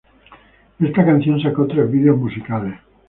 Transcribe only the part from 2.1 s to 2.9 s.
musicales.